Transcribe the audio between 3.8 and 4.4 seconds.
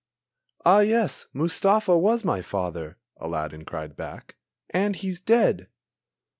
back,